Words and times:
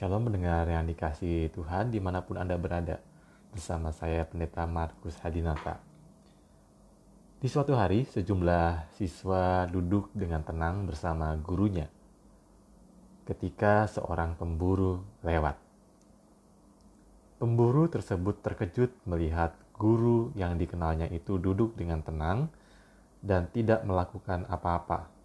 Shalom 0.00 0.32
mendengar 0.32 0.64
yang 0.64 0.88
dikasih 0.88 1.52
Tuhan 1.52 1.92
di 1.92 2.00
mana 2.00 2.24
pun 2.24 2.40
Anda 2.40 2.56
berada. 2.56 3.04
Bersama 3.52 3.92
saya 3.92 4.24
Pendeta 4.24 4.64
Markus 4.64 5.12
Hadinata. 5.20 5.76
Di 7.36 7.44
suatu 7.44 7.76
hari, 7.76 8.08
sejumlah 8.08 8.96
siswa 8.96 9.68
duduk 9.68 10.08
dengan 10.16 10.40
tenang 10.40 10.88
bersama 10.88 11.36
gurunya. 11.36 11.84
Ketika 13.28 13.84
seorang 13.92 14.40
pemburu 14.40 15.04
lewat. 15.20 15.60
Pemburu 17.36 17.84
tersebut 17.92 18.40
terkejut 18.40 18.96
melihat 19.04 19.52
guru 19.76 20.32
yang 20.32 20.56
dikenalnya 20.56 21.12
itu 21.12 21.36
duduk 21.36 21.76
dengan 21.76 22.00
tenang 22.00 22.48
dan 23.20 23.52
tidak 23.52 23.84
melakukan 23.84 24.48
apa-apa 24.48 25.19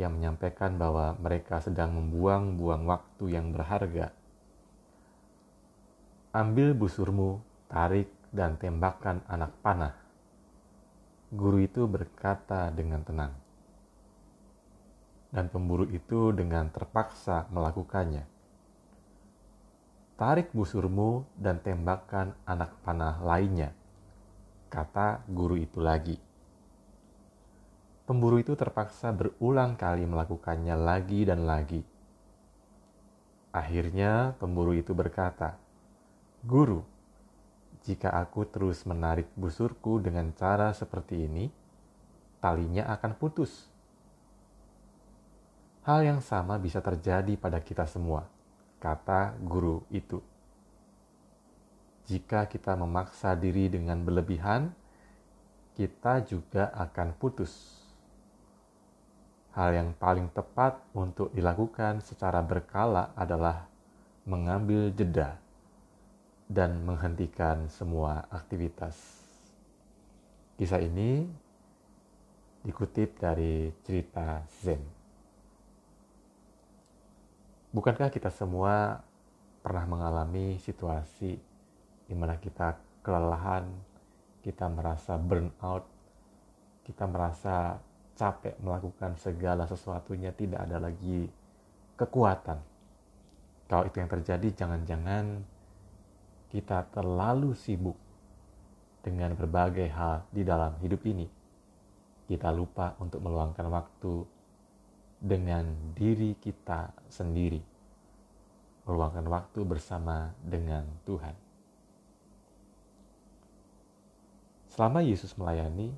yang 0.00 0.16
menyampaikan 0.16 0.80
bahwa 0.80 1.16
mereka 1.20 1.60
sedang 1.60 1.92
membuang-buang 1.92 2.88
waktu 2.88 3.24
yang 3.36 3.52
berharga. 3.52 4.12
Ambil 6.32 6.72
busurmu, 6.72 7.44
tarik, 7.68 8.08
dan 8.32 8.56
tembakkan 8.56 9.20
anak 9.28 9.52
panah. 9.60 9.92
Guru 11.28 11.60
itu 11.60 11.84
berkata 11.84 12.72
dengan 12.72 13.04
tenang. 13.04 13.32
Dan 15.32 15.52
pemburu 15.52 15.84
itu 15.88 16.32
dengan 16.32 16.72
terpaksa 16.72 17.48
melakukannya. 17.52 18.24
Tarik 20.16 20.52
busurmu 20.52 21.24
dan 21.36 21.60
tembakkan 21.60 22.36
anak 22.44 22.76
panah 22.84 23.20
lainnya, 23.24 23.72
kata 24.68 25.24
guru 25.28 25.56
itu 25.56 25.80
lagi. 25.80 26.31
Pemburu 28.12 28.44
itu 28.44 28.52
terpaksa 28.52 29.08
berulang 29.08 29.72
kali 29.72 30.04
melakukannya 30.04 30.76
lagi 30.76 31.24
dan 31.24 31.48
lagi. 31.48 31.80
Akhirnya 33.56 34.36
pemburu 34.36 34.76
itu 34.76 34.92
berkata, 34.92 35.56
Guru, 36.44 36.84
jika 37.88 38.12
aku 38.12 38.44
terus 38.44 38.84
menarik 38.84 39.32
busurku 39.32 39.96
dengan 39.96 40.28
cara 40.36 40.76
seperti 40.76 41.24
ini, 41.24 41.48
talinya 42.36 42.84
akan 42.92 43.16
putus. 43.16 43.72
Hal 45.88 46.04
yang 46.04 46.20
sama 46.20 46.60
bisa 46.60 46.84
terjadi 46.84 47.32
pada 47.40 47.64
kita 47.64 47.88
semua, 47.88 48.28
kata 48.76 49.40
guru 49.40 49.88
itu. 49.88 50.20
Jika 52.12 52.44
kita 52.44 52.76
memaksa 52.76 53.32
diri 53.32 53.72
dengan 53.72 54.04
berlebihan, 54.04 54.68
kita 55.72 56.20
juga 56.28 56.68
akan 56.76 57.16
putus 57.16 57.81
hal 59.52 59.70
yang 59.76 59.92
paling 59.96 60.32
tepat 60.32 60.80
untuk 60.96 61.28
dilakukan 61.36 62.00
secara 62.00 62.40
berkala 62.40 63.12
adalah 63.12 63.68
mengambil 64.24 64.88
jeda 64.96 65.36
dan 66.48 66.80
menghentikan 66.84 67.68
semua 67.68 68.24
aktivitas. 68.32 68.96
Kisah 70.56 70.80
ini 70.80 71.28
dikutip 72.64 73.18
dari 73.20 73.74
cerita 73.84 74.40
Zen. 74.62 74.80
Bukankah 77.72 78.12
kita 78.12 78.28
semua 78.28 79.00
pernah 79.64 79.84
mengalami 79.88 80.60
situasi 80.60 81.40
di 82.04 82.14
mana 82.14 82.36
kita 82.36 82.76
kelelahan, 83.00 83.64
kita 84.44 84.68
merasa 84.68 85.16
burnout, 85.16 85.88
kita 86.84 87.08
merasa 87.08 87.80
capek 88.16 88.58
melakukan 88.60 89.16
segala 89.16 89.64
sesuatunya 89.64 90.32
tidak 90.36 90.68
ada 90.68 90.78
lagi 90.78 91.26
kekuatan. 91.96 92.58
Kalau 93.68 93.84
itu 93.88 93.96
yang 93.98 94.10
terjadi, 94.10 94.48
jangan-jangan 94.52 95.24
kita 96.52 96.92
terlalu 96.92 97.56
sibuk 97.56 97.96
dengan 99.00 99.32
berbagai 99.32 99.88
hal 99.88 100.28
di 100.28 100.44
dalam 100.44 100.76
hidup 100.84 101.00
ini. 101.08 101.24
Kita 102.28 102.52
lupa 102.52 102.94
untuk 103.00 103.24
meluangkan 103.24 103.66
waktu 103.72 104.14
dengan 105.18 105.94
diri 105.96 106.36
kita 106.36 106.92
sendiri. 107.08 107.60
Meluangkan 108.84 109.26
waktu 109.30 109.60
bersama 109.64 110.34
dengan 110.42 110.84
Tuhan. 111.06 111.34
Selama 114.72 115.04
Yesus 115.04 115.36
melayani, 115.36 115.92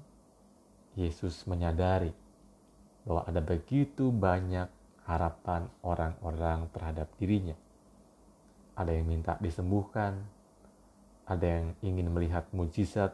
Yesus 0.94 1.46
menyadari 1.50 2.14
bahwa 3.04 3.22
ada 3.28 3.40
begitu 3.44 4.08
banyak 4.08 4.66
harapan 5.04 5.68
orang-orang 5.84 6.66
terhadap 6.72 7.08
dirinya. 7.20 7.54
Ada 8.74 8.90
yang 8.96 9.06
minta 9.06 9.36
disembuhkan, 9.38 10.18
ada 11.28 11.44
yang 11.44 11.76
ingin 11.84 12.08
melihat 12.10 12.48
mujizat, 12.50 13.12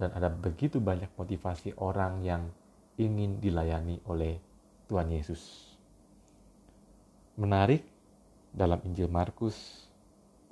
dan 0.00 0.10
ada 0.16 0.32
begitu 0.32 0.80
banyak 0.80 1.08
motivasi 1.16 1.76
orang 1.76 2.24
yang 2.24 2.48
ingin 2.96 3.40
dilayani 3.40 4.00
oleh 4.08 4.40
Tuhan 4.88 5.12
Yesus. 5.12 5.72
Menarik 7.40 7.84
dalam 8.52 8.80
Injil 8.84 9.08
Markus 9.08 9.88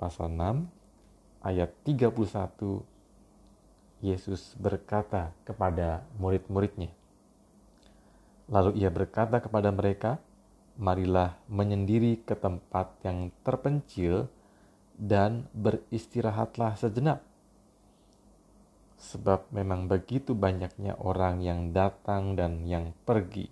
pasal 0.01 0.33
6 0.33 1.45
ayat 1.45 1.69
31 1.85 2.98
Yesus 3.99 4.55
berkata 4.55 5.35
kepada 5.43 6.07
murid-muridnya. 6.15 6.91
Lalu 8.49 8.79
ia 8.81 8.89
berkata 8.89 9.43
kepada 9.43 9.69
mereka, 9.69 10.17
marilah 10.79 11.35
menyendiri 11.51 12.23
ke 12.23 12.33
tempat 12.39 12.95
yang 13.03 13.29
terpencil 13.43 14.31
dan 14.95 15.45
beristirahatlah 15.51 16.79
sejenak. 16.79 17.19
Sebab 18.99 19.51
memang 19.51 19.87
begitu 19.87 20.35
banyaknya 20.35 20.95
orang 20.99 21.43
yang 21.43 21.71
datang 21.75 22.35
dan 22.35 22.63
yang 22.67 22.91
pergi, 23.03 23.47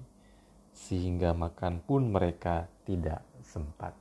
sehingga 0.72 1.36
makan 1.36 1.84
pun 1.84 2.12
mereka 2.12 2.68
tidak 2.84 3.24
sempat. 3.44 3.96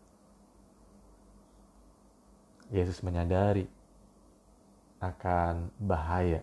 Yesus 2.70 2.98
menyadari 3.06 3.75
akan 5.12 5.70
bahaya. 5.78 6.42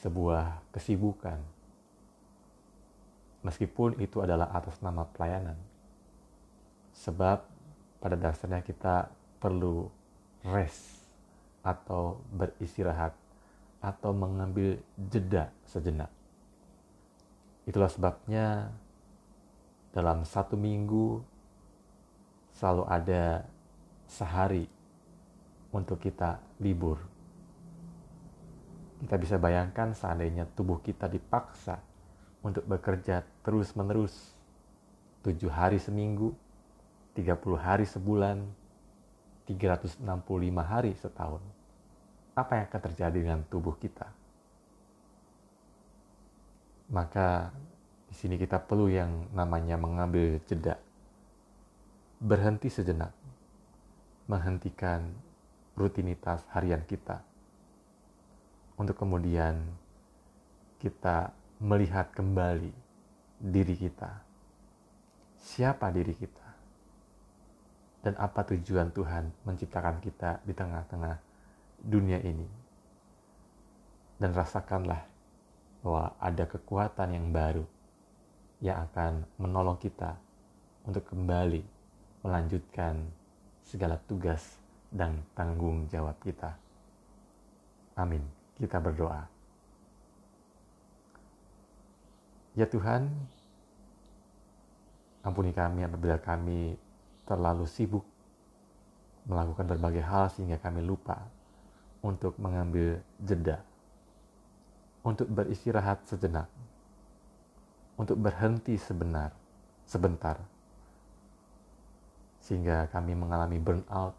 Sebuah 0.00 0.64
kesibukan. 0.72 1.38
Meskipun 3.44 4.00
itu 4.00 4.20
adalah 4.24 4.48
atas 4.52 4.80
nama 4.80 5.04
pelayanan. 5.04 5.56
Sebab 6.96 7.44
pada 8.00 8.16
dasarnya 8.16 8.64
kita 8.64 9.12
perlu 9.40 9.88
rest 10.44 11.04
atau 11.60 12.20
beristirahat 12.32 13.12
atau 13.80 14.12
mengambil 14.12 14.80
jeda 14.96 15.52
sejenak. 15.64 16.08
Itulah 17.64 17.88
sebabnya 17.92 18.72
dalam 19.92 20.24
satu 20.24 20.56
minggu 20.56 21.20
selalu 22.56 22.84
ada 22.88 23.44
sehari 24.08 24.68
untuk 25.70 26.02
kita 26.02 26.42
libur. 26.58 26.98
Kita 29.00 29.16
bisa 29.16 29.40
bayangkan 29.40 29.96
seandainya 29.96 30.44
tubuh 30.52 30.82
kita 30.84 31.08
dipaksa 31.08 31.80
untuk 32.44 32.68
bekerja 32.68 33.24
terus-menerus 33.40 34.36
tujuh 35.24 35.48
hari 35.48 35.80
seminggu, 35.80 36.32
30 37.16 37.56
hari 37.56 37.84
sebulan, 37.88 38.44
365 39.48 40.04
hari 40.60 40.92
setahun. 40.96 41.42
Apa 42.36 42.60
yang 42.60 42.64
akan 42.68 42.82
terjadi 42.92 43.18
dengan 43.18 43.40
tubuh 43.48 43.76
kita? 43.76 44.08
Maka 46.90 47.54
di 48.10 48.14
sini 48.18 48.34
kita 48.34 48.58
perlu 48.58 48.90
yang 48.90 49.30
namanya 49.30 49.78
mengambil 49.78 50.42
jeda. 50.44 50.76
Berhenti 52.20 52.66
sejenak. 52.66 53.14
Menghentikan 54.26 55.29
rutinitas 55.80 56.44
harian 56.52 56.84
kita. 56.84 57.24
Untuk 58.76 59.00
kemudian 59.00 59.56
kita 60.76 61.32
melihat 61.64 62.12
kembali 62.12 62.72
diri 63.40 63.76
kita. 63.76 64.20
Siapa 65.40 65.88
diri 65.88 66.12
kita? 66.12 66.48
Dan 68.00 68.16
apa 68.20 68.44
tujuan 68.48 68.92
Tuhan 68.92 69.48
menciptakan 69.48 70.00
kita 70.04 70.44
di 70.44 70.52
tengah-tengah 70.52 71.16
dunia 71.80 72.20
ini? 72.20 72.48
Dan 74.20 74.36
rasakanlah 74.36 75.00
bahwa 75.80 76.12
ada 76.20 76.44
kekuatan 76.44 77.16
yang 77.16 77.32
baru 77.32 77.64
yang 78.60 78.84
akan 78.88 79.24
menolong 79.40 79.80
kita 79.80 80.16
untuk 80.84 81.08
kembali 81.08 81.64
melanjutkan 82.20 83.08
segala 83.64 83.96
tugas 83.96 84.60
dan 84.90 85.22
tanggung 85.32 85.86
jawab 85.86 86.18
kita. 86.22 86.54
Amin. 87.96 88.22
Kita 88.58 88.76
berdoa. 88.82 89.22
Ya 92.58 92.66
Tuhan, 92.66 93.08
Ampuni 95.20 95.52
kami 95.52 95.84
apabila 95.84 96.16
kami 96.16 96.80
terlalu 97.28 97.68
sibuk 97.68 98.04
melakukan 99.28 99.68
berbagai 99.68 100.00
hal 100.00 100.32
sehingga 100.32 100.56
kami 100.56 100.80
lupa 100.80 101.20
untuk 102.00 102.32
mengambil 102.40 103.04
jeda, 103.20 103.60
untuk 105.04 105.28
beristirahat 105.28 106.00
sejenak, 106.08 106.48
untuk 108.00 108.16
berhenti 108.16 108.80
sebenar, 108.80 109.36
sebentar, 109.84 110.40
sehingga 112.40 112.88
kami 112.88 113.12
mengalami 113.12 113.60
burnout, 113.60 114.16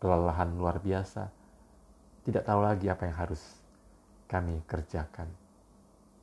kelelahan 0.00 0.56
luar 0.56 0.80
biasa, 0.80 1.28
tidak 2.24 2.48
tahu 2.48 2.60
lagi 2.64 2.88
apa 2.88 3.04
yang 3.04 3.16
harus 3.20 3.40
kami 4.26 4.64
kerjakan. 4.64 5.28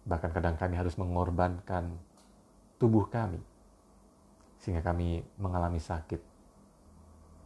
Bahkan 0.08 0.32
kadang 0.34 0.58
kami 0.58 0.76
harus 0.76 0.98
mengorbankan 0.98 1.94
tubuh 2.82 3.06
kami, 3.08 3.40
sehingga 4.58 4.82
kami 4.82 5.22
mengalami 5.38 5.78
sakit, 5.78 6.20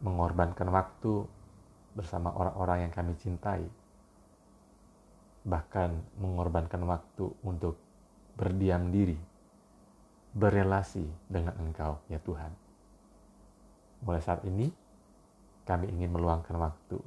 mengorbankan 0.00 0.72
waktu 0.72 1.28
bersama 1.92 2.32
orang-orang 2.32 2.88
yang 2.88 2.92
kami 2.92 3.12
cintai, 3.20 3.64
bahkan 5.44 6.00
mengorbankan 6.16 6.80
waktu 6.88 7.28
untuk 7.44 7.76
berdiam 8.38 8.88
diri, 8.88 9.18
berelasi 10.32 11.04
dengan 11.28 11.52
Engkau, 11.60 12.00
ya 12.08 12.16
Tuhan. 12.22 12.52
Mulai 14.06 14.22
saat 14.24 14.40
ini, 14.48 14.72
kami 15.62 15.90
ingin 15.90 16.10
meluangkan 16.10 16.58
waktu 16.58 16.98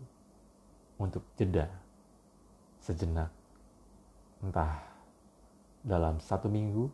untuk 0.95 1.27
jeda 1.35 1.67
sejenak, 2.79 3.33
entah 4.39 4.79
dalam 5.83 6.21
satu 6.21 6.47
minggu, 6.47 6.87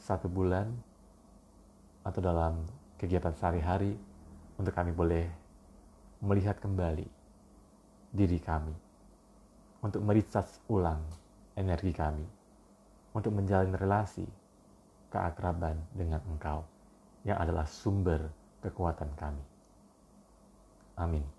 satu 0.00 0.30
bulan, 0.30 0.70
atau 2.06 2.22
dalam 2.22 2.62
kegiatan 2.96 3.34
sehari-hari, 3.34 3.98
untuk 4.56 4.72
kami 4.72 4.94
boleh 4.94 5.26
melihat 6.24 6.56
kembali 6.62 7.04
diri 8.14 8.38
kami, 8.40 8.72
untuk 9.84 10.00
mericas 10.00 10.62
ulang 10.70 11.02
energi 11.58 11.92
kami, 11.92 12.24
untuk 13.12 13.36
menjalin 13.36 13.74
relasi 13.76 14.24
keakraban 15.12 15.76
dengan 15.92 16.22
Engkau 16.30 16.64
yang 17.26 17.36
adalah 17.36 17.66
sumber 17.66 18.30
kekuatan 18.62 19.10
kami. 19.18 19.55
Amin. 20.96 21.35